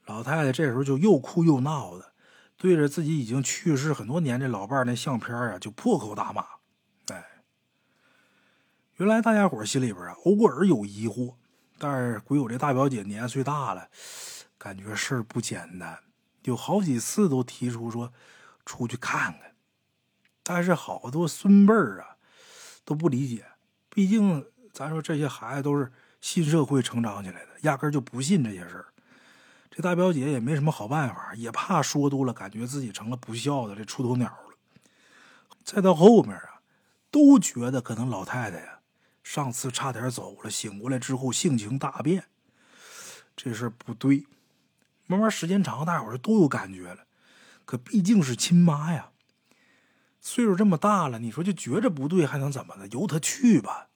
[0.06, 2.12] 老太太这时候就又哭又闹的，
[2.56, 6.46] 对着自己已经去世很多年这老伴那相片啊，就破口大骂。
[7.08, 7.42] 哎，
[8.98, 11.34] 原来大家伙心里边啊，偶尔有疑惑。
[11.80, 13.88] 但是鬼友这大表姐年岁大了，
[14.58, 15.98] 感觉事儿不简单，
[16.42, 18.12] 有好几次都提出说
[18.66, 19.54] 出去看看。
[20.42, 22.16] 但是好多孙辈儿啊
[22.84, 23.46] 都不理解，
[23.88, 25.90] 毕竟咱说这些孩子都是
[26.20, 28.86] 新社会成长起来的，压根就不信这些事儿。
[29.70, 34.54] 这大表姐也没什么好办法，也怕说多了，感觉自己成了不孝的这出头鸟了。
[35.64, 36.60] 再到后面啊，
[37.10, 38.69] 都觉得可能老太太。
[39.22, 42.24] 上次差点走了，醒过来之后性情大变，
[43.36, 44.26] 这事儿不对。
[45.06, 47.06] 慢慢时间长，大伙儿都有感觉了。
[47.64, 49.10] 可毕竟是亲妈呀，
[50.20, 52.86] 岁数这么大了，你说就觉着不对，还能怎么的？
[52.88, 53.88] 由他去吧。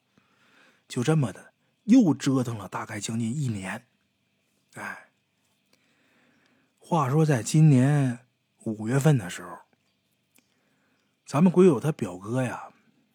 [0.87, 1.53] 就这么的，
[1.85, 3.87] 又折腾了大概将近一年。
[4.75, 5.11] 哎，
[6.79, 8.27] 话说在今年
[8.65, 9.59] 五月份的时候，
[11.25, 12.69] 咱们鬼友他表哥呀，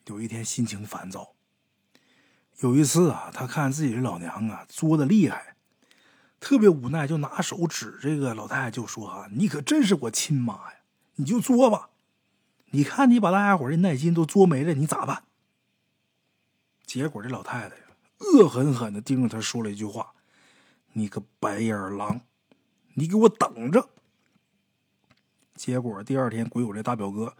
[0.06, 1.36] 有一天心情烦躁。
[2.60, 5.56] 有一次啊，他看自己的老娘啊作的厉害，
[6.42, 10.74] 特别无奈，就拿手指这个老太太就说：“啊，你可真是我亲妈呀！
[11.16, 11.90] 你就作吧，
[12.72, 15.24] 你看你把大家伙的耐心都作没了，你咋办？”
[16.86, 17.82] 结果这老太太呀，
[18.18, 20.12] 恶狠狠的盯着他说了一句话
[20.92, 22.20] ：“你个白眼狼，
[22.96, 23.88] 你给我等着！”
[25.56, 27.38] 结果第二天，鬼友这大表哥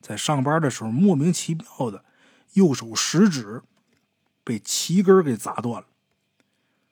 [0.00, 2.04] 在上班的时候，莫名其妙的
[2.52, 3.64] 右手食指。
[4.50, 5.86] 被旗根给砸断了，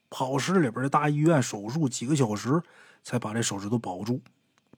[0.08, 2.62] 跑市里边的大医院手术几个小时，
[3.02, 4.22] 才把这手指头保住，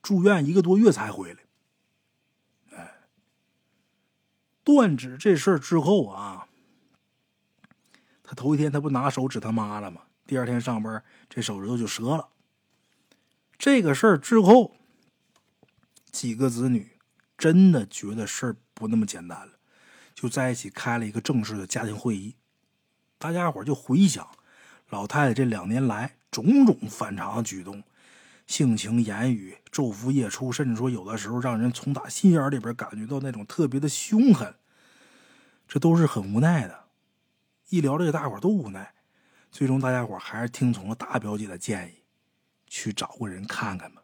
[0.01, 1.39] 住院一个多月才回来。
[2.71, 2.91] 哎，
[4.63, 6.47] 断指这事儿之后啊，
[8.23, 10.01] 他头一天他不拿手指他妈了吗？
[10.25, 12.29] 第二天上班，这手指头就折了。
[13.59, 14.75] 这个事儿之后，
[16.11, 16.97] 几个子女
[17.37, 19.59] 真的觉得事儿不那么简单了，
[20.15, 22.37] 就在一起开了一个正式的家庭会议。
[23.21, 24.27] 大家伙就回想
[24.89, 27.83] 老太太这两年来种种反常举动，
[28.47, 34.55] 性情言语昼伏夜出，甚至说有的时候让人从打心眼里边感觉到那种特别的凶狠，
[35.67, 36.85] 这都是很无奈的。
[37.69, 38.95] 一聊这个，大伙都无奈。
[39.51, 42.03] 最终，大家伙还是听从了大表姐的建议，
[42.65, 44.01] 去找个人看看吧。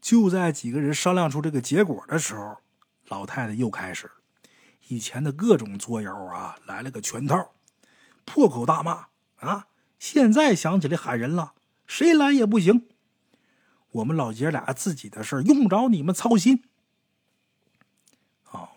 [0.00, 2.56] 就在几个人商量出这个结果的时候，
[3.08, 4.10] 老太太又开始
[4.88, 7.53] 以前的各种作妖啊，来了个全套，
[8.24, 9.06] 破口大骂
[9.36, 9.68] 啊！
[9.98, 11.54] 现在想起来喊人了，
[11.86, 12.88] 谁来也不行。
[13.90, 16.64] 我们老姐俩自己的事用不着你们操心。
[18.42, 18.76] 好，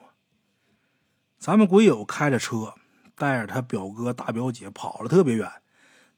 [1.37, 2.75] 咱们鬼友开着车。
[3.19, 5.51] 带着他表哥大表姐跑了特别远，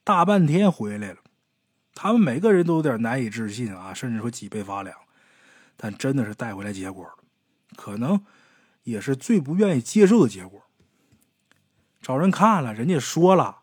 [0.04, 1.20] 大半天回来了。
[1.94, 4.94] 他们每个人都有点难以置信啊，甚至说脊背发凉。
[5.78, 7.10] 但真的是带回来结果，
[7.74, 8.22] 可能
[8.82, 10.62] 也是最不愿意接受的结果。
[12.00, 13.58] 找人看了，人家说了，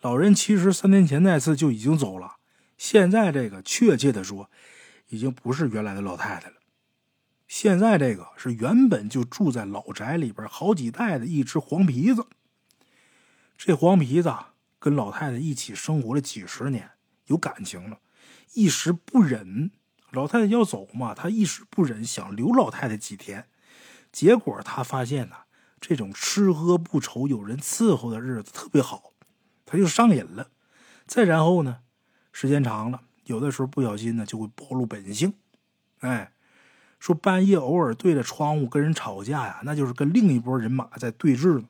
[0.00, 2.36] 老人其实三年前那次就已经走了。
[2.78, 4.50] 现在这个确切的说，
[5.08, 6.56] 已经不是原来的老太太了。
[7.46, 12.26] 现在这个是原本就住在老宅里边好几代的一只黄皮子。
[13.56, 14.34] 这黄皮子
[14.78, 16.90] 跟老太太一起生活了几十年，
[17.26, 17.98] 有感情了，
[18.54, 19.70] 一时不忍，
[20.10, 23.46] 老太太要走嘛，他一时不忍，想留老太太几天。
[24.10, 25.36] 结果他发现呢，
[25.88, 29.12] 这种吃喝不愁、有人伺候的日子特别好，
[29.64, 30.48] 他就上瘾了。
[31.06, 31.78] 再然后呢，
[32.32, 35.34] 时间长了，有的时候不小心呢，就会暴露本性。
[36.00, 36.32] 哎，
[36.98, 41.68] 说半夜偶尔对着窗户跟人吵架呀，那就是跟另一拨人马在对峙呢。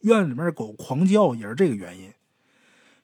[0.00, 2.12] 院里面狗狂叫也是这个原因。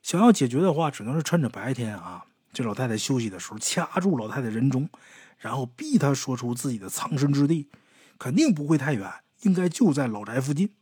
[0.01, 4.89] 想要解决的话，只能是趁着白天啊，这老太太休息的时候，掐住老太太人中，
[5.37, 7.69] 然后逼她说出自己的藏身之地，
[8.19, 9.09] 肯定不会太远，
[9.41, 10.75] 应该就在老宅附近。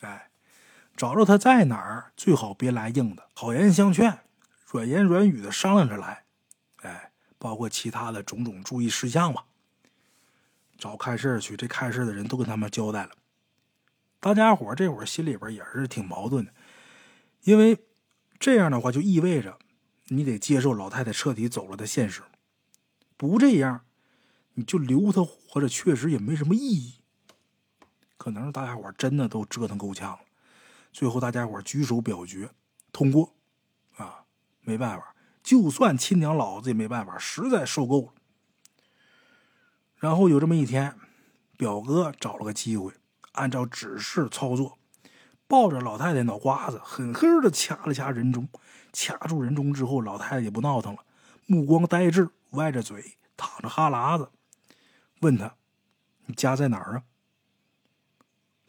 [0.00, 0.30] 哎，
[0.96, 4.20] 找着他在哪儿，最好别来硬的，好言相劝，
[4.66, 6.24] 软言软语的商量着来。
[6.82, 9.44] 哎，包括其他的种种注意事项吧。
[10.78, 13.10] 找看事去，这看事的人都跟他们交代了。
[14.18, 16.52] 大家伙这会儿心里边也是挺矛盾的，
[17.42, 17.78] 因为
[18.38, 19.58] 这样的话就意味着
[20.08, 22.22] 你得接受老太太彻底走了的现实，
[23.18, 23.84] 不这样
[24.54, 26.99] 你就留她活着，确实也没什么意义。
[28.20, 30.18] 可能是大家伙真的都折腾够呛了，
[30.92, 32.50] 最后大家伙举手表决
[32.92, 33.32] 通过，
[33.96, 34.24] 啊，
[34.60, 38.12] 没办法，就算亲娘老子也没办法，实在受够了。
[39.96, 40.94] 然后有这么一天，
[41.56, 42.92] 表哥找了个机会。
[43.32, 44.76] 按照指示操作，
[45.46, 48.46] 抱着老太太脑瓜子，狠狠的掐了掐人中。
[48.92, 51.02] 掐住人中之后，老太太也不闹腾了，
[51.46, 54.30] 目光呆滞，歪着嘴，淌着哈喇子。
[55.20, 55.54] 问他
[56.26, 57.04] ：“你家在哪儿啊？”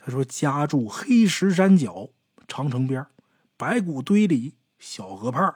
[0.04, 2.10] 他说：“家住黑石山脚
[2.48, 3.06] 长城边
[3.56, 5.56] 白骨堆里小河畔。”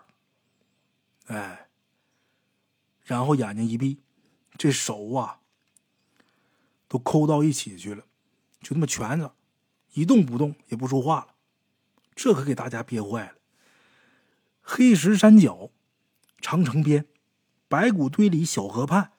[1.26, 1.70] 哎，
[3.04, 4.00] 然后眼睛一闭，
[4.58, 5.40] 这手啊，
[6.88, 8.06] 都抠到一起去了。
[8.62, 9.34] 就那么蜷着，
[9.94, 11.36] 一动不动，也不说话了。
[12.16, 13.36] 这可给大家憋坏了。
[14.62, 15.72] 黑石山脚，
[16.40, 17.08] 长城边，
[17.68, 19.14] 白骨堆里小河畔，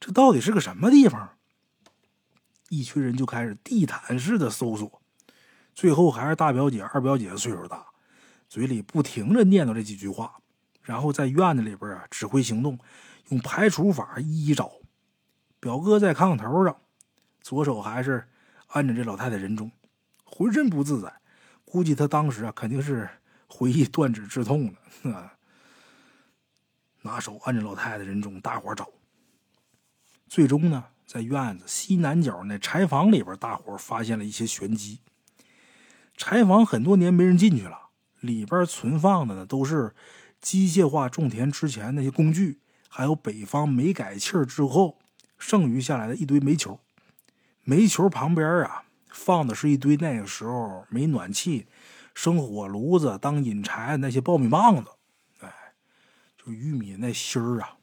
[0.00, 1.35] 这到底是个什么地方？
[2.68, 5.00] 一群人就开始地毯式的搜索。
[5.74, 7.86] 最后还是大表姐、二表姐岁数大，
[8.48, 10.36] 嘴里不停的念叨这几句话，
[10.82, 12.78] 然后在院子里边啊指挥行动，
[13.28, 14.72] 用排除法一一找。
[15.60, 16.76] 表哥在炕头上，
[17.40, 18.28] 左手还是。
[18.70, 19.70] 按着这老太太人中，
[20.24, 21.20] 浑身不自在，
[21.64, 23.08] 估计他当时啊肯定是
[23.46, 25.32] 回忆断指之痛了啊。
[27.02, 28.88] 拿手按着老太太人中，大伙找。
[30.26, 35.00] 最终呢，在院子西南角那柴房里边，大伙发现了一些玄机。
[36.16, 37.90] 柴房很多年没人进去了，
[38.20, 39.94] 里边存放的呢都是
[40.40, 44.98] 机械化种田之前那些工具，还有北方煤改气之后
[45.38, 46.80] 剩余下来的一堆煤球。
[47.62, 51.66] 煤球旁边啊，放的是一堆那个时候没暖气、
[52.14, 54.90] 生火炉子当引柴那些苞米棒子，
[55.40, 55.52] 哎，
[56.36, 57.76] 就玉米那芯儿啊。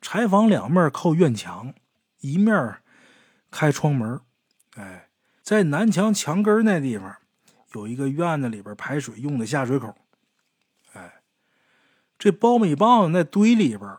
[0.00, 1.74] 柴房两面靠院墙，
[2.20, 2.78] 一面
[3.50, 4.20] 开窗门，
[4.76, 5.08] 哎，
[5.42, 7.16] 在南墙墙根那地方
[7.74, 9.94] 有一个院子里边排水用的下水口，
[10.92, 11.22] 哎，
[12.18, 13.96] 这苞米棒子那堆里边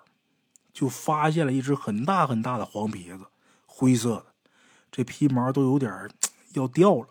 [0.71, 3.25] 就发现了一只很大很大的黄皮子，
[3.65, 4.25] 灰色的。
[4.91, 6.09] 这皮毛都有点
[6.53, 7.07] 要掉了，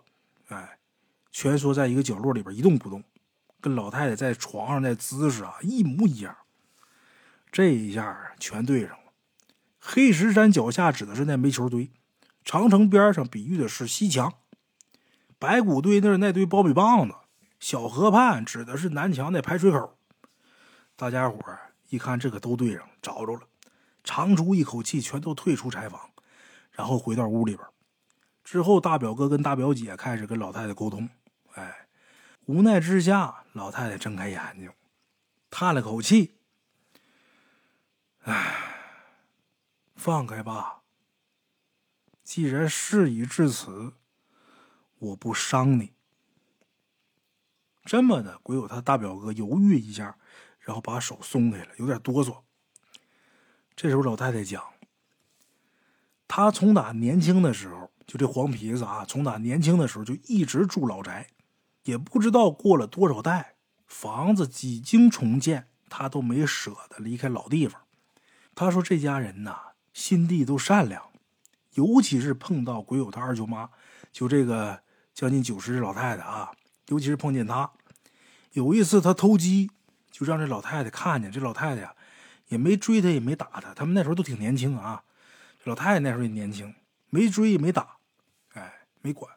[0.48, 0.78] 哎，
[1.32, 3.02] 蜷缩在一个角落里边一动不动，
[3.60, 6.36] 跟老太太在床上那姿势啊一模一样。
[7.50, 8.99] 这一下全对上。
[9.80, 11.90] 黑石山脚下指的是那煤球堆，
[12.44, 14.34] 长城边上比喻的是西墙，
[15.38, 17.14] 白骨堆那是那堆苞米棒子，
[17.58, 19.96] 小河畔指的是南墙那排水口。
[20.94, 21.38] 大家伙
[21.88, 23.48] 一看这个都对上，找着了，
[24.04, 26.10] 长出一口气，全都退出柴房，
[26.70, 27.66] 然后回到屋里边。
[28.44, 31.08] 之后，大表哥跟大表姐开始跟老太太沟通。
[31.54, 31.86] 哎，
[32.46, 34.70] 无奈之下，老太太睁开眼睛，
[35.50, 36.36] 叹了口气
[38.24, 38.69] ：“哎，
[40.00, 40.80] 放开吧。
[42.24, 43.92] 既然事已至此，
[44.98, 45.92] 我不伤你。”
[47.84, 50.16] 这么的，鬼友他大表哥犹豫一下，
[50.60, 52.38] 然后把手松开了，有点哆嗦。
[53.76, 54.62] 这时候老太太讲
[56.28, 61.28] ：“他从打年轻的时候，就这黄皮子啊，从打年轻的时候就一直住老宅，
[61.82, 67.82] 也不知道过了多少代，房子几经重建，他都没舍得离开老地方。
[68.54, 71.02] 他说这家人呐，心地都善良，
[71.74, 73.70] 尤其是碰到鬼友他二舅妈，
[74.12, 74.82] 就这个
[75.12, 76.50] 将近九十的老太太啊。”
[76.88, 77.70] 尤其是碰见她，
[78.50, 79.70] 有一次他偷鸡，
[80.10, 81.30] 就让这老太太看见。
[81.30, 81.94] 这老太太呀，
[82.48, 83.72] 也没追他，也没打他。
[83.74, 85.04] 他们那时候都挺年轻啊，
[85.62, 86.74] 这老太太那时候也年轻，
[87.10, 87.98] 没追也没打，
[88.54, 88.72] 哎，
[89.02, 89.32] 没管。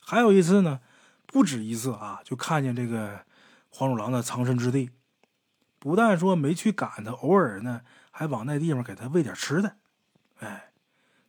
[0.00, 0.80] 还有一次呢，
[1.24, 3.24] 不止一次啊，就看见这个
[3.68, 4.90] 黄鼠狼的藏身之地，
[5.78, 7.82] 不但说没去赶他，偶尔呢
[8.22, 9.76] 还往那地方给他喂点吃的。
[10.38, 10.70] 哎，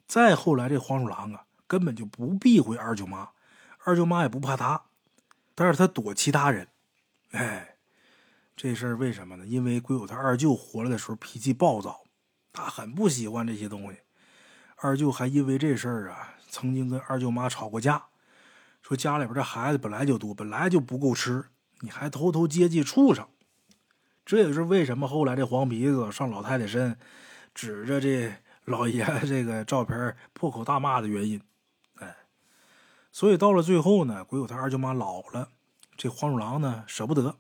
[0.06, 3.30] 再后来这黄鼠狼啊，根本就不避讳二舅妈，
[3.84, 4.84] 二舅妈也不怕他。
[5.56, 6.68] 但是他躲其他人，
[7.32, 7.78] 哎，
[8.56, 9.46] 这事儿为什么呢？
[9.48, 12.04] 因为鬼友他二舅活了的时候脾气暴躁，
[12.52, 13.98] 他很不喜欢这些东西。
[14.76, 18.06] 二舅还因为这事儿啊，曾经跟二舅妈吵过架，
[18.84, 21.46] 说家里边这孩子本来就多，本来就不够吃，
[21.80, 23.28] 你还偷偷接济畜生。
[24.26, 26.98] 这也是为什么后来这黄皮子上老太太身，
[27.54, 28.34] 指着这
[28.66, 31.42] 老爷这个照片破口大骂的原因。
[32.00, 32.16] 哎
[33.12, 35.50] 所以到了最后呢，鬼友他二舅妈老了，
[35.96, 37.36] 这黄鼠狼呢舍不得，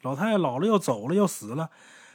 [0.00, 1.70] 老太太老了要走了要死了，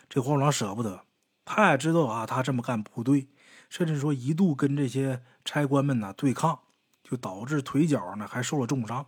[0.09, 1.01] 这黄鼠狼舍不得，
[1.43, 3.27] 他也知道啊，他这么干不对，
[3.69, 6.61] 甚至说一度跟这些差官们呢对抗，
[7.03, 9.05] 就导致腿脚呢还受了重伤。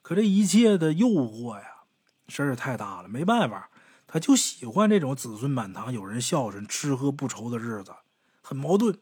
[0.00, 1.82] 可这一切的诱惑呀，
[2.28, 3.68] 实在是太大了，没办法，
[4.12, 7.94] 他就喜欢这种子孙满堂、有人孝顺、吃喝不愁的日子，
[8.42, 8.98] 很矛盾。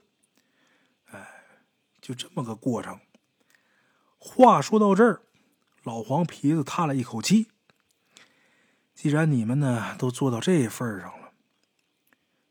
[1.07, 1.27] 哎，
[1.99, 3.01] 就这么个过程。
[4.19, 5.23] 话说到这儿，
[5.83, 7.49] 老黄皮子叹了一口气。
[8.95, 11.33] 既然你们呢都做到这份上了，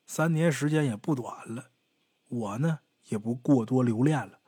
[0.08, 1.70] 三年时间也不短了，
[2.28, 2.80] 我呢
[3.10, 4.40] 也不过多留恋了，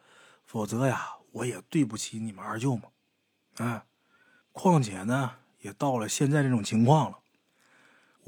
[0.43, 2.85] 否则呀我也对不起你们二舅嘛。
[3.57, 3.85] 啊，
[4.51, 7.19] 况且呢也到了现在这种情况了，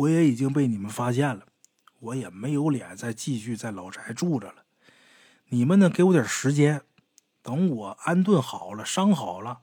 [0.02, 1.46] 我也已经被你们发现了，
[2.00, 4.64] 我也没有脸再继续在老宅住着了。
[5.50, 6.82] 你们呢给我点时间。
[7.44, 9.62] 等我安顿好了，伤好了，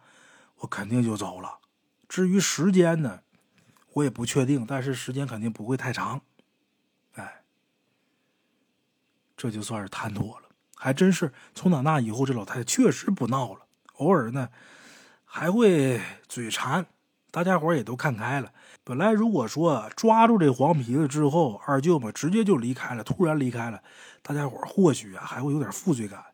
[0.56, 1.58] 我肯定就走了。
[2.08, 3.22] 至于时间呢，
[3.92, 6.20] 我也不确定，但是时间肯定不会太长。
[7.14, 7.44] 哎，
[9.36, 10.48] 这就算是谈妥了。
[10.74, 13.64] 还真是从打那以后，这老太太确实不闹了，
[13.94, 14.48] 偶尔呢
[15.24, 16.84] 还会嘴馋。
[17.30, 18.52] 大家伙也都看开了。
[18.84, 23.82] 本来如果说抓住这黄皮子之后，二舅嘛直接就离开了，突然离开了，
[24.22, 26.24] 大家伙或许啊还会有点负罪感。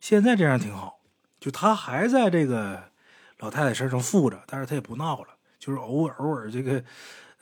[0.00, 1.00] 现在这样挺好，
[1.40, 2.90] 就他还在这个
[3.38, 5.28] 老太太身上附着，但是他也不闹了，
[5.58, 6.84] 就是偶尔偶尔这个，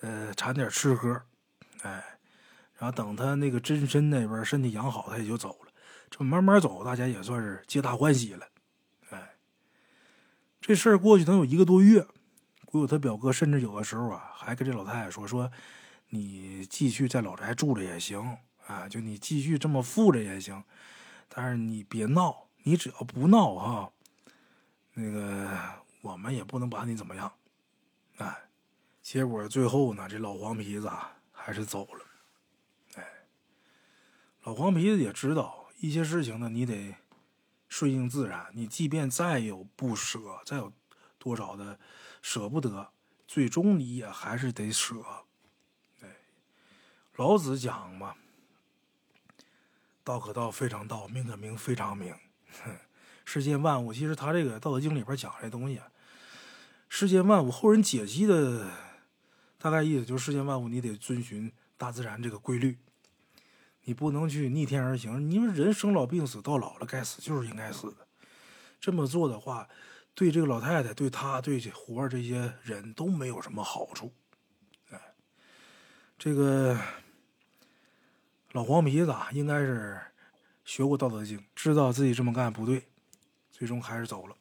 [0.01, 1.20] 呃，馋点吃喝，
[1.82, 2.03] 哎，
[2.78, 5.72] 然后等他那个真身那边身体养好，他也就走了。
[6.09, 8.47] 这慢慢走，大家也算是皆大欢喜了，
[9.11, 9.34] 哎，
[10.62, 12.07] 这事儿过去能有一个多月，
[12.77, 15.51] 鬼友他表哥甚至有的时候啊，还跟这老太太说说，
[16.11, 20.62] 你继续在老宅住着也行啊，就你继续这么富着也行，
[21.29, 22.45] 但是你别闹。
[22.68, 23.93] 你只要不闹哈，
[24.95, 25.49] 那个
[26.01, 27.33] 我们也不能把你怎么样，
[28.16, 28.37] 哎，
[29.01, 30.91] 结果最后呢，这老黄皮子
[31.31, 32.05] 还是走了，
[32.97, 33.05] 哎，
[34.43, 36.97] 老黄皮子也知道一些事情呢，你得
[37.68, 40.72] 顺应自然，你即便再有不舍，再有
[41.27, 41.77] 多少的
[42.22, 42.89] 舍不得，
[43.27, 44.95] 最终你也还是得舍，
[46.01, 46.18] 哎，
[47.16, 48.14] 老子讲嘛，
[50.05, 52.14] 道可道非常道，名可名非常名。
[53.24, 55.81] 世间万物，其实他这个《道德经》里边讲这东西，
[56.89, 58.70] 世间万物后人解析的
[59.59, 62.79] 大概意思就是：世间万物你得遵循大自然这个规律，
[63.83, 65.29] 你不能去逆天而行。
[65.29, 68.07] 因为人生老病死，到老了该死就是应该死的。
[68.79, 69.68] 这么做的话，
[70.16, 74.10] 对这个老太太，对他，对这胡二这些人都没有什么好处，
[74.88, 74.98] 哎，
[76.16, 76.80] 这个
[78.52, 80.00] 老黄皮子应该是
[80.64, 82.88] 学过《道德经》，知道自己这么干不对，
[83.52, 84.34] 最终还是走了，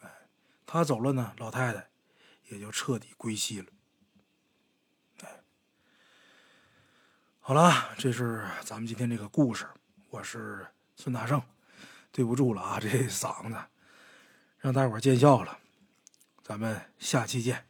[0.00, 0.10] 哎，
[0.64, 1.86] 他走了呢，老太太
[2.48, 3.66] 也就彻底归西了，
[5.24, 5.28] 哎，
[7.40, 9.68] 好了，这是咱们今天这个故事，
[10.08, 10.66] 我是
[10.96, 11.42] 孙大圣，
[12.10, 13.62] 对不住了啊，这嗓子。
[14.58, 15.58] 让大伙儿见笑了。
[16.42, 17.67] 咱们下期见。